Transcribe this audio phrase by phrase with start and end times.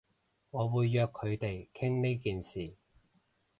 [0.49, 2.73] 我會約佢哋傾呢件事